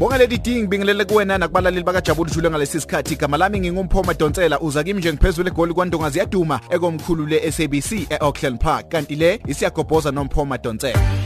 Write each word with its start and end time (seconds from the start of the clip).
Ngibonga 0.00 0.18
leli 0.18 0.38
ding 0.38 0.66
bingelele 0.66 1.04
kuwena 1.04 1.38
nakubalaleli 1.38 1.84
bakajabulu 1.84 2.30
jule 2.30 2.50
ngalesi 2.50 2.80
sikhathi 2.80 3.14
igama 3.14 3.36
lami 3.36 3.60
ngingumphoma 3.60 4.14
Donsela 4.14 4.60
uza 4.60 4.84
kimi 4.84 5.00
nje 5.00 5.12
ngiphezulu 5.12 5.48
egoli 5.48 5.74
kwaNdonga 5.74 6.10
ziyaduma 6.10 6.60
ekomkhulu 6.70 7.26
leSABC 7.26 7.92
eAuckland 8.10 8.58
Park. 8.60 8.88
Kanti 8.88 9.16
le 9.16 9.40
isiyagobhoza 9.46 10.10
nomphoma 10.10 10.58
Donsela. 10.58 11.19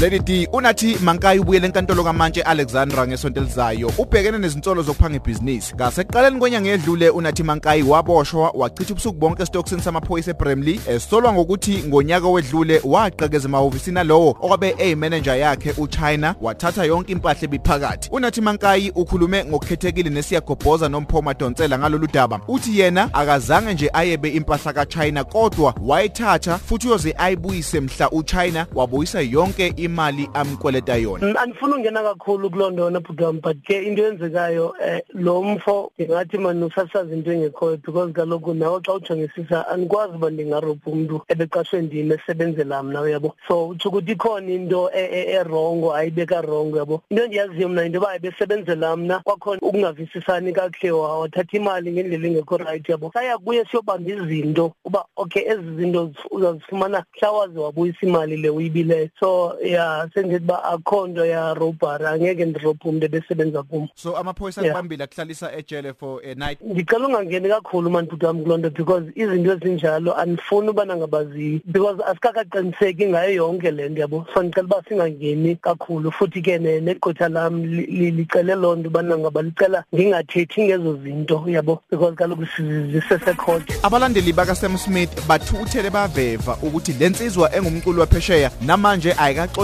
Lady 0.00 0.18
D 0.18 0.48
unathi 0.52 0.96
mankayi 1.02 1.38
ubuyele 1.40 1.66
enkantolo 1.66 2.04
kaMantshi 2.04 2.42
Alexandra 2.42 3.06
ngesonto 3.06 3.40
elizayo. 3.40 3.92
Ubhekene 3.98 4.38
nezinsolo 4.38 4.82
zokuphanga 4.82 5.16
ibhizinisi. 5.16 5.74
Ngaseqaleni 5.74 6.38
kwenyanga 6.38 6.70
edlule 6.70 7.10
unathi 7.10 7.42
mankayi 7.42 7.82
waboshwa 7.82 8.50
wachitha 8.54 8.92
ubusuku 8.92 9.18
bonke 9.18 9.42
esitokisini 9.42 9.82
samaphoyisa 9.82 10.30
eBramley 10.30 10.80
esolwa 10.88 11.32
ngokuthi 11.32 11.84
ngonyaka 11.86 12.28
wedlule 12.28 12.80
waqhekeza 12.84 13.48
emahhovisini 13.48 14.04
lowo 14.04 14.30
okwabe 14.30 14.74
eyimanager 14.78 15.38
yakhe 15.38 15.74
uChina 15.78 16.34
wathatha 16.40 16.84
yonke 16.84 17.12
impahla 17.12 17.44
ebiphakathi. 17.44 18.08
Unathi 18.12 18.40
mankayi 18.40 18.90
ukhulume 18.90 19.44
ngokukhethekile 19.44 20.10
nesiyagobhoza 20.10 20.88
nomphoma 20.88 21.34
Donsela 21.34 21.78
ngalolu 21.78 22.06
daba. 22.06 22.40
Uthi 22.48 22.80
yena 22.80 23.14
akazange 23.14 23.74
nje 23.74 23.90
ayebe 23.92 24.28
impahla 24.28 24.72
kaChina 24.72 25.24
kodwa 25.24 25.74
wayithatha 25.82 26.58
futhi 26.58 26.88
uyoze 26.88 27.14
ayibuyise 27.18 27.80
mhla 27.80 28.10
uChina 28.10 28.66
wabuyisa 28.74 29.20
yonke 29.20 29.74
imali 29.90 30.28
amkweleta 30.34 30.96
yona? 30.96 31.40
Andifuna 31.40 31.76
ungena 31.76 32.02
kakhulu 32.02 32.50
kulondona 32.50 33.00
bhutwam 33.00 33.40
but 33.40 33.56
ke 33.66 33.82
into 33.82 34.02
eyenzekayo 34.02 34.74
um 34.80 35.00
lo 35.14 35.42
mfo 35.42 35.92
ndingathi 35.98 36.38
mani 36.38 36.64
usasaza 36.64 37.14
into 37.14 37.32
engekhoyo 37.32 37.76
because 37.76 38.12
kaloku 38.12 38.54
nawe 38.54 38.80
xa 38.80 38.94
ujongisisa 38.94 39.68
andikwazi 39.68 40.14
uba 40.14 40.30
ndingarobha 40.30 40.90
umntu 40.90 41.22
ebeqashwe 41.28 41.82
ndim 41.82 42.12
esebenzela 42.12 42.82
mna 42.82 43.00
uyabo? 43.00 43.34
So 43.48 43.68
utsho 43.68 43.88
ukuthi 43.88 44.12
ikhona 44.12 44.50
into 44.52 44.90
erongo 44.94 45.94
ayibeka 45.94 46.40
rongo 46.40 46.78
yabo 46.78 47.02
into 47.10 47.24
endiyaziyo 47.24 47.68
mna 47.68 47.84
into 47.84 47.98
yoba 47.98 48.14
ebesebenzela 48.14 48.96
mna 48.96 49.18
kwakhona 49.18 49.60
ukungavisisani 49.62 50.52
kakuhle 50.52 50.90
wathatha 50.90 51.56
imali 51.56 51.92
ngendlela 51.92 52.26
engekho 52.28 52.56
rayithi 52.56 52.92
yabo 52.92 53.10
saya 53.14 53.38
kuye 53.38 53.64
siyobamba 53.64 54.10
izinto 54.10 54.72
uba 54.84 55.04
okay 55.16 55.42
ezi 55.42 55.76
zinto 55.76 56.10
uzazifumana 56.30 57.04
mhla 57.16 57.30
waze 57.30 57.58
wabuyisa 57.58 58.06
imali 58.06 58.36
le 58.36 58.50
uyibileyo 58.50 59.08
so 59.20 59.56
ya 59.64 59.79
sengithi 60.14 60.44
ba 60.44 60.64
akho 60.64 61.06
nto 61.06 61.26
ya 61.26 61.54
robbery 61.54 62.06
angeke 62.06 62.44
ndirobhe 62.44 62.84
umuntu 62.84 63.04
ebesebenza 63.06 63.62
kum. 63.62 63.88
So 63.94 64.16
amaphoyisa 64.16 64.60
akubambile 64.60 65.04
akuhlalisa 65.04 65.52
ejele 65.52 65.94
for 65.94 66.20
a 66.24 66.34
night? 66.34 66.58
Ndicela 66.60 67.06
ungangeni 67.06 67.48
kakhulu 67.48 67.90
manibhuti 67.90 68.26
wami 68.26 68.42
kuloo 68.42 68.58
nto 68.58 68.70
because 68.70 69.06
izinto 69.14 69.52
ezinjalo 69.52 70.16
andifuni 70.16 70.68
ubana 70.68 70.96
ngabazi 70.96 71.62
because 71.66 72.02
asikakaqiniseki 72.02 73.06
ngayo 73.06 73.34
yonke 73.34 73.70
le 73.70 73.88
nto 73.88 74.00
yabo. 74.00 74.26
So 74.34 74.42
ndicela 74.42 74.66
uba 74.66 74.82
singangeni 74.88 75.56
kakhulu 75.56 76.12
futhi 76.12 76.42
ke 76.42 76.58
negqwetha 76.58 77.28
lam 77.28 77.64
licele 77.64 78.54
loo 78.54 78.76
nto 78.76 78.88
ubana 78.88 79.18
ngaba 79.18 79.42
licela 79.42 79.84
ngingathethi 79.94 80.62
ngezo 80.62 80.96
zinto 81.02 81.44
yabo 81.46 81.82
because 81.90 82.16
kaloku 82.16 82.44
zisesekhothe 82.92 83.74
abalandeli 83.82 84.32
bakaSam 84.32 84.78
Smith 84.78 85.26
bathukuthele 85.28 85.90
baveva 85.90 86.56
ukuthi 86.62 86.92
lensizwa 86.92 87.54
engumculi 87.54 88.00
waphesheya 88.00 88.50
namanje 88.66 89.12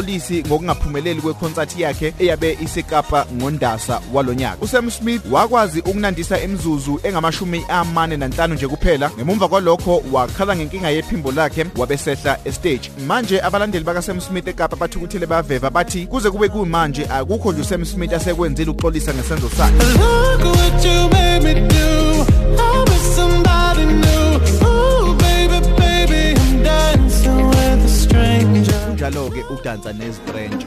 ayikaxolisi 0.07 0.45
ngokungaphumeleli 0.47 1.21
kweconcert 1.21 1.79
yakhe 1.79 2.15
eyabe 2.19 2.59
isekapa 2.61 3.27
ngondasa 3.35 4.01
walonyaka 4.13 4.65
uSam 4.65 4.91
Smith 4.91 5.23
wakwazi 5.31 5.81
ukunandisa 5.81 6.41
emzuzu 6.41 7.01
engamashumi 7.03 7.65
amane 7.69 8.17
nanhlanu 8.17 8.55
nje 8.55 8.69
kuphela 8.69 9.11
ngemuva 9.11 9.49
kwalokho 9.49 10.03
wakhala 10.13 10.57
ngenkinga 10.57 10.91
yephimbo 10.91 11.33
lakhe 11.33 11.67
wabesehla 11.77 12.39
estage 12.45 12.91
manje 13.07 13.41
abalandeli 13.43 13.85
bakaSam 13.85 14.21
Smith 14.21 14.49
eKapa 14.49 14.77
bathukuthele 14.77 15.27
baveva 15.27 15.71
bathi 15.71 16.07
kuze 16.07 16.31
kube 16.31 16.49
kumanje 16.49 17.07
akukho 17.07 17.53
nje 17.53 17.61
uSam 17.61 17.85
Smith 17.85 18.13
asekwenzile 18.13 18.71
ukuxolisa 18.71 19.15
ngesenzo 19.15 19.49
sakhe 19.49 19.77
Look 19.99 20.45
what 20.57 20.85
you 20.85 21.09
made 21.11 21.43
me 21.43 21.55
do. 21.69 22.25
I 22.59 22.85
wish 22.89 23.17
somebody 23.17 23.85
knew. 23.87 24.76
Stranger. 29.07 29.11
njalo 29.11 29.31
ke 29.31 29.43
udansa 29.51 29.93
nezitrenje 29.93 30.67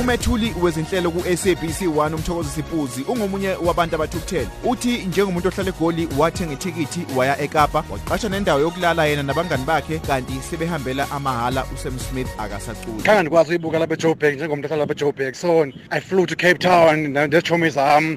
umethuli 0.00 0.54
wezinhlelo 0.62 1.10
ku-SABC 1.10 1.80
1 1.82 2.14
umthokozi 2.14 2.50
sipuzi 2.50 3.02
ungomunye 3.08 3.56
wabantu 3.64 3.94
abathukuthele. 3.94 4.48
Uthi 4.64 4.98
njengomuntu 5.08 5.48
ohlala 5.48 5.68
egoli 5.68 6.08
wathenga 6.18 6.52
ithikithi 6.52 7.06
waya 7.16 7.40
eKapa 7.40 7.84
waqasha 7.90 8.28
nendawo 8.28 8.60
yokulala 8.60 9.06
yena 9.06 9.22
nabangani 9.22 9.64
bakhe 9.64 9.98
kanti 9.98 10.32
sebehambela 10.50 11.10
amahhala 11.10 11.64
uSam 11.74 11.98
Smith 11.98 12.28
akasaculi. 12.38 13.02
Khange 13.02 13.20
ndikwazi 13.20 13.50
uyibuka 13.50 13.78
lapha 13.78 13.94
ejoburg 13.94 14.34
njengomuntu 14.34 14.66
ohlala 14.66 14.80
lapha 14.80 14.94
ejoburg. 14.94 15.34
So 15.34 15.66
i 15.90 16.00
flew 16.00 16.26
to 16.26 16.36
cape 16.36 16.58
town 16.58 17.12
nezitshomi 17.12 17.70
zam 17.70 18.16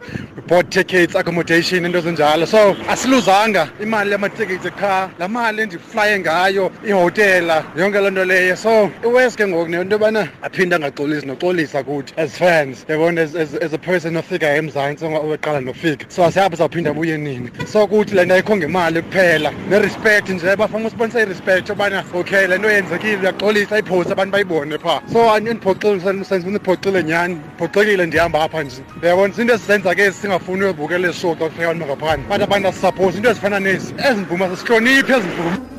we 0.49 0.63
tickets 0.63 1.15
accommodation 1.15 1.85
into 1.85 1.97
ezinjalo. 1.97 2.45
So 2.45 2.75
asiluzanga 2.89 3.69
imali 3.81 4.11
yamatikiti 4.11 4.69
qha. 4.71 5.09
La 5.19 5.27
mali 5.27 5.61
endiflaye 5.61 6.19
ngayo 6.19 6.71
ihotela 6.87 7.63
yonke 7.75 7.99
loo 7.99 8.09
nto 8.09 8.25
leyo. 8.25 8.55
So 8.55 8.91
iwes 9.03 9.35
ke 9.35 9.47
ngoku 9.47 9.69
nento 9.69 9.95
yobana 9.95 10.29
aphinde 10.41 10.75
angaxolisi 10.75 11.27
noxolisa 11.61 11.83
kuthi 11.83 12.13
as 12.17 12.37
fans. 12.37 12.85
Yabona 12.85 13.19
as, 13.19 13.35
as, 13.35 13.55
as 13.55 13.73
a 13.73 13.77
person 13.77 14.13
ofika 14.15 14.57
emzantsi 14.57 15.03
oweqala 15.03 15.61
nofika 15.61 16.09
so 16.11 16.23
asiyapho 16.23 16.55
sawuphinda 16.57 16.91
abuye 16.91 17.17
nini 17.17 17.49
so 17.65 17.87
kuthi 17.87 18.15
le 18.15 18.25
nto 18.25 18.33
ayikho 18.33 18.57
ngemali 18.57 19.01
kuphela 19.01 19.51
nerespect 19.69 20.29
nje 20.29 20.55
bafuna 20.55 20.87
usibonisa 20.87 21.21
irespect 21.21 21.69
yobana 21.69 22.03
okay 22.13 22.47
le 22.47 22.57
nto 22.57 22.69
yenzekile 22.69 23.17
uyaxolisa 23.17 23.79
iphosi 23.79 24.11
abantu 24.11 24.31
bayibone 24.31 24.77
phaa 24.77 25.01
so 25.13 25.31
andiphoxile 25.31 27.03
nyhani 27.03 27.35
ndiphoxekile 27.35 28.05
ndihamba 28.05 28.43
apha 28.43 28.63
nje 28.63 28.81
uyabona 29.03 29.33
izinto 29.33 29.53
ezisenza 29.53 29.95
ke 29.95 30.11
singafuni 30.11 30.63
uyobukela 30.63 31.07
ezi 31.07 31.19
show 31.19 31.35
xa 31.35 31.45
kufika 31.45 31.69
abantu 31.69 31.85
ngaphandle 31.85 32.27
but 32.29 32.41
abantu 32.41 32.67
asisaphosi 32.67 33.17
into 33.17 33.29
ezifana 33.29 33.59
nezi 33.59 33.93
ezi 34.09 34.21
mvuma 34.21 34.49
sisihloniphi 34.49 35.11
ezi 35.11 35.27
mvuma 35.27 35.70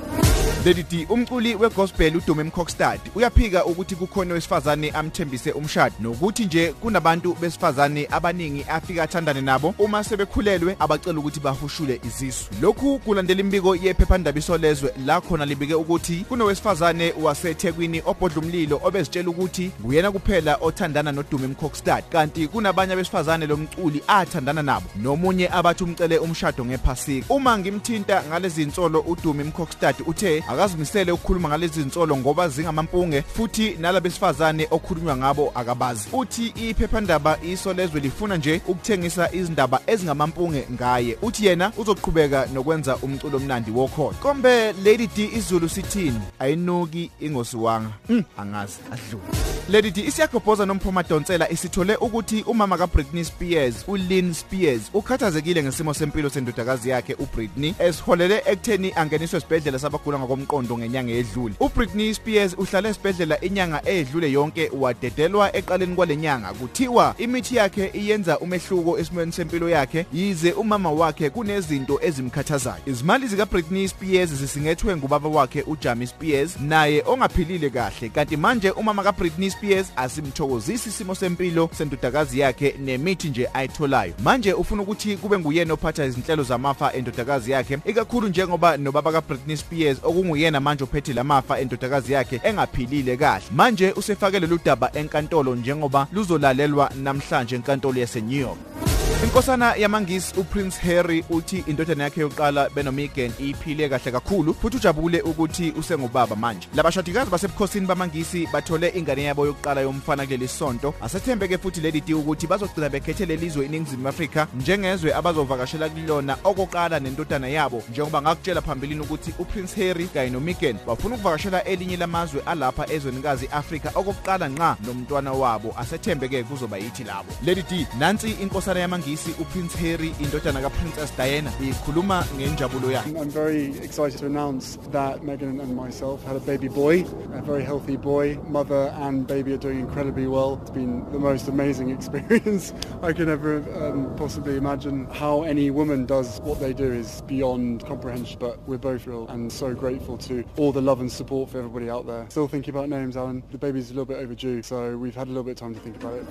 Lady 0.65 0.83
D 0.83 1.07
umculi 1.11 1.55
wegospel 1.55 2.17
uDume 2.17 2.43
Mkokstad 2.43 3.01
uyaphika 3.15 3.65
ukuthi 3.65 3.97
kukhona 3.97 4.35
wesifazane 4.35 4.91
amthembise 4.91 5.53
umshado. 5.53 5.95
Nokuthi 6.01 6.45
nje 6.45 6.73
kunabantu 6.73 7.37
besifazane 7.41 8.09
abaningi 8.11 8.65
afika 8.69 9.03
athandane 9.03 9.41
nabo 9.41 9.75
uma 9.79 10.05
sebekhulelwe 10.05 10.77
abacela 10.79 11.19
ukuthi 11.19 11.41
bahushule 11.41 12.01
izisu. 12.07 12.45
Lokhu 12.61 12.99
kulandela 12.99 13.41
imbiko 13.41 13.77
yephephandaba 13.77 14.39
isolezwe 14.39 14.95
la 15.07 15.21
khona 15.21 15.47
libike 15.47 15.75
ukuthi 15.75 16.25
kunowesifazane 16.29 17.15
waseThekwini 17.23 18.03
obhodla 18.07 18.43
umlilo 18.43 18.81
obezitshela 18.85 19.31
ukuthi 19.31 19.71
nguyena 19.81 20.13
kuphela 20.13 20.59
othandana 20.61 21.13
noDume 21.13 21.47
Mkokstad 21.47 22.05
kanti 22.13 22.49
kunabanye 22.49 22.93
abesifazane 22.93 23.47
lomculi 23.47 24.03
athandana 24.07 24.63
nabo. 24.63 24.87
Nomunye 24.97 25.49
abathi 25.49 25.85
umcele 25.85 26.19
umshado 26.19 26.65
ngephasika. 26.65 27.35
Uma 27.35 27.59
ngimthinta 27.59 28.23
ngalezi 28.29 28.63
insolo 28.63 29.01
uDume 29.01 29.45
Mkokstad 29.45 29.95
uthe 30.07 30.45
akazimisele 30.53 31.13
ukukhuluma 31.13 31.49
ngalezi 31.49 31.83
zinsolo 31.83 32.17
ngoba 32.17 32.49
zingamampunge 32.49 33.23
futhi 33.23 33.77
nalabesifazane 33.81 34.69
okhulunywa 34.71 35.17
ngabo 35.17 35.53
akabazi. 35.55 36.09
Uthi 36.13 36.47
iphephandaba 36.47 37.39
isolezwe 37.43 38.01
lifuna 38.01 38.37
nje 38.37 38.61
ukuthengisa 38.69 39.33
izindaba 39.33 39.81
ezingamampunge 39.87 40.67
ngaye. 40.73 41.19
Uthi 41.23 41.47
yena 41.47 41.73
uzoqhubeka 41.79 42.47
nokwenza 42.55 42.97
umculo 42.97 43.37
omnandi 43.37 43.71
wokhona 43.71 44.19
kombe 44.19 44.73
Lady 44.73 45.07
D 45.07 45.31
izulu 45.35 45.69
sithini? 45.69 46.21
Ayinuki 46.39 47.11
ingosiwanga 47.21 47.91
mm, 48.09 48.25
angazi. 48.39 48.79
Adlule. 48.93 49.25
Lady 49.69 49.91
D 49.91 50.01
isiyagobhoza 50.07 50.67
nomphoma 50.67 51.03
Donsela 51.03 51.51
isithole 51.51 51.97
ukuthi 51.97 52.43
umama 52.43 52.79
kaBritney 52.79 53.25
Spears 53.25 53.85
uLynn 53.89 54.35
Spears 54.35 54.91
ukhathazekile 54.95 55.63
ngesimo 55.63 55.95
sempilo 55.95 56.31
sendodakazi 56.31 56.89
yakhe 56.89 57.15
uBritney 57.15 57.75
esiholele 57.79 58.43
ekutheni 58.47 58.93
angeniswe 58.97 59.39
esibhedlela 59.39 59.79
sabagula 59.79 60.19
ngokomqondo 60.43 60.79
ngenyanga 60.79 61.13
edlule. 61.13 61.55
uBritney 61.61 62.15
Spears 62.15 62.55
uhlale 62.59 62.89
esibhedlela 62.89 63.41
inyanga 63.41 63.83
edlule 63.85 64.33
yonke 64.33 64.71
wadedelwa 64.73 65.57
eqaleni 65.57 65.95
kwalenyanga 65.95 66.53
kuthiwa 66.53 67.15
imithi 67.19 67.57
yakhe 67.57 67.91
iyenza 67.95 68.39
umehluko 68.39 68.99
esimweni 68.99 69.33
sempilo 69.33 69.69
yakhe 69.69 70.07
yize 70.13 70.53
umama 70.53 70.91
wakhe 70.91 71.31
kunezinto 71.31 72.01
ezimkhathazayo. 72.03 72.83
Izimali 72.87 73.27
zika 73.27 73.47
Britney 73.47 73.89
Spears 73.89 74.31
zisingethwe 74.31 74.97
ngubaba 74.97 75.29
wakhe 75.29 75.63
uJamie 75.63 76.07
Spears 76.07 76.61
naye 76.61 77.03
ongaphilile 77.07 77.71
kahle. 77.71 78.09
Kanti 78.09 78.37
manje 78.37 78.71
umama 78.71 79.03
kaBritney 79.03 79.51
Spears 79.51 79.93
asimthokozisi 79.97 80.89
isimo 80.89 81.15
sempilo 81.15 81.71
sendodakazi 81.73 82.41
yakhe 82.41 82.75
nemithi 82.79 83.29
nje 83.29 83.49
ayitholayo. 83.55 84.15
Manje 84.25 84.53
ufuna 84.53 84.83
ukuthi 84.83 85.17
kube 85.17 85.39
nguyena 85.39 85.75
ophatha 85.75 86.05
izinhlelo 86.05 86.43
zamafa 86.43 86.93
endodakazi 86.93 87.51
yakhe 87.51 87.79
ikakhulu 87.85 88.29
njengoba 88.29 88.77
nobaba 88.77 89.13
kaBritney 89.13 89.57
Spears 89.57 89.99
okunguyena 90.33 90.61
manje 90.61 90.85
ophethe 90.85 91.13
lamafa 91.13 91.59
endodakazi 91.61 92.13
yakhe 92.13 92.41
engaphilile 92.45 93.17
kahle. 93.17 93.45
Manje 93.51 93.93
usefake 93.93 94.41
lolu 94.41 94.59
daba 94.65 94.91
enkantolo 94.95 95.55
njengoba 95.55 96.07
luzolalelwa 96.13 96.91
namhlanje 97.03 97.57
enkantolo 97.57 98.01
yase 98.01 98.21
New 98.21 98.41
York. 98.41 98.92
Inkosana 99.21 99.75
yamangisi 99.75 100.41
uPrince 100.41 100.79
Harry 100.81 101.25
uthi 101.31 101.65
indodana 101.67 102.05
yakhe 102.05 102.21
yokuqala 102.21 102.71
benomigan 102.71 103.33
iphile 103.39 103.89
kahle 103.89 104.13
kakhulu 104.13 104.55
futhi 104.55 104.77
ujabule 104.77 105.21
ukuthi 105.21 105.73
usengubaba 105.79 106.37
manje. 106.37 106.69
Labashadikazi 106.75 107.31
basebukhosini 107.31 107.87
bamangisi 107.87 108.49
bathole 108.53 108.89
ingane 108.89 109.23
yabo 109.25 109.47
yokuqala 109.47 109.81
yomfana 109.81 110.27
kuleli 110.27 110.49
sonto. 110.49 110.95
Asethembeke 111.01 111.59
futhi 111.59 111.81
leli 111.81 112.01
ti 112.01 112.15
ukuthi 112.15 112.47
bazogcina 112.47 112.89
bekhethe 112.89 113.27
lelizwe 113.27 113.67
iningizimu 113.67 114.09
Afrika 114.09 114.47
njengezwe 114.55 115.15
abazovakashela 115.15 115.89
kulona 115.89 116.37
okoqala 116.45 117.01
nendodana 117.01 117.49
yabo 117.49 117.83
njengoba 117.91 118.23
ngakutshela 118.23 118.61
phambilini 118.61 119.01
ukuthi 119.01 119.35
uPrince 119.39 119.77
Harry 119.77 120.09
kanye 120.09 120.31
nomigan 120.31 120.79
bafuna 120.87 121.15
ukuvakashela 121.15 121.65
elinye 121.65 121.97
lamazwe 121.97 122.43
alapha 122.47 122.93
ezwenikazi 122.93 123.49
Afrika 123.53 123.91
okokuqala 123.95 124.49
nqa 124.49 124.77
nomntwana 124.87 125.33
wabo 125.33 125.75
asethembeke 125.79 126.43
kuzoba 126.43 126.77
yithi 126.79 127.05
labo. 127.05 127.33
leli 127.45 127.63
D 127.63 127.87
nansi 127.99 128.31
inkosana 128.31 128.81
yamangisi 128.81 129.02
uPrince 129.03 129.75
Harry 129.75 130.11
indodana 130.21 130.61
kaPrincess 130.63 131.17
Diana 131.17 131.51
ikhuluma 131.61 132.23
ngenjabulo 132.37 132.91
yakhe. 132.93 133.21
I'm 133.21 133.31
very 133.31 133.77
excited 133.79 134.19
to 134.21 134.27
announce 134.27 134.77
that 134.93 135.25
Megan 135.25 135.61
and 135.61 135.75
myself 135.77 136.23
had 136.25 136.37
a 136.37 136.41
baby 136.41 136.69
boy, 136.69 137.01
a 137.35 137.43
very 137.43 137.65
healthy 137.65 137.97
boy. 137.97 138.37
Mother 138.49 138.95
and 138.99 139.27
baby 139.27 139.55
are 139.55 139.59
doing 139.59 139.81
incredibly 139.81 140.27
well. 140.29 140.59
It's 140.63 140.71
been 140.71 141.11
the 141.11 141.19
most 141.19 141.49
amazing 141.49 141.91
experience 141.97 142.73
I 143.03 143.13
could 143.13 143.29
ever 143.29 143.57
um, 143.75 144.15
possibly 144.17 144.57
imagine. 144.57 145.07
How 145.07 145.43
any 145.43 145.71
woman 145.71 146.07
does 146.07 146.41
what 146.43 146.61
they 146.61 146.73
do 146.73 146.93
is 146.93 147.23
beyond 147.23 147.85
comprehension, 147.87 148.39
but 148.39 148.63
we're 148.69 148.79
both 148.79 149.07
real 149.07 149.27
and 149.29 149.51
so 149.53 149.75
grateful 149.75 150.17
to 150.19 150.45
all 150.57 150.71
the 150.71 150.83
love 150.83 151.01
and 151.01 151.11
support 151.11 151.51
for 151.51 151.59
everybody 151.59 151.91
out 151.91 152.07
there. 152.07 152.27
Still 152.29 152.47
thinking 152.47 152.75
about 152.75 152.89
names, 152.89 153.17
Alan. 153.17 153.43
The 153.51 153.59
baby's 153.59 153.91
a 153.91 153.95
little 153.95 154.07
bit 154.07 154.19
overdue, 154.19 154.63
so 154.63 154.97
we've 154.97 155.17
had 155.17 155.27
a 155.27 155.31
little 155.31 155.43
bit 155.43 155.53
of 155.53 155.57
time 155.57 155.75
to 155.75 155.81
think 155.81 155.97
about 155.97 156.15
it. 156.15 156.27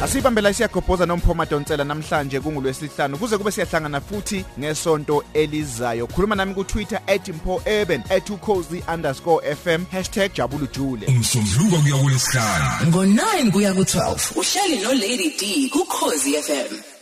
Asibambela 0.00 0.50
isiyagobhoza 0.50 1.06
nomphoma 1.06 1.44
Donsela 1.46 1.84
namhlanje 1.84 2.03
kungolwesihlanu 2.42 3.18
kuze 3.18 3.38
kube 3.38 3.50
siyahlangana 3.50 4.00
futhi 4.00 4.44
ngesonto 4.58 5.24
elizayo. 5.34 6.06
Khuluma 6.06 6.34
nami 6.34 6.54
ku 6.54 6.64
Twitter 6.64 7.00
@mpho_urban 7.06 8.02
@ucozy_fm 8.08 9.84
#jabulujule. 10.34 11.06
umsombuluko 11.06 11.76
kuya 11.82 11.96
kulesihlanu 11.96 12.90
ngo-9 12.90 13.50
kuya 13.52 13.74
ku-12 13.74 14.38
uhleli 14.38 14.82
nolady 14.82 15.30
d 15.38 15.68
kukhozi 15.70 16.32
fm 16.42 16.93